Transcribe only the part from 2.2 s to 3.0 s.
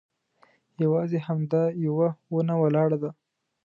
ونه ولاړه